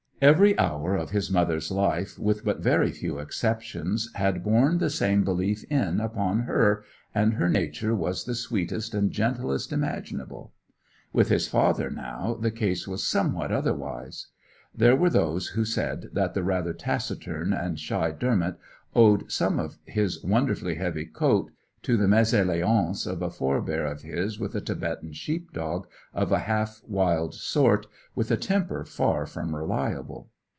[0.23, 5.23] Every hour of his mother's life, with but very few exceptions, had borne the same
[5.23, 6.83] belief in upon her,
[7.15, 10.53] and her nature was the sweetest and gentlest imaginable.
[11.11, 14.27] With his father, now, the case was somewhat otherwise.
[14.75, 18.59] There were those who said that the rather taciturn and shy Dermot
[18.93, 21.49] owed some of his wonderfully heavy coat
[21.81, 26.37] to the mesalliance of a forbear of his with a Tibetan Sheep Dog of a
[26.41, 30.29] half wild sort, with a temper far from reliable.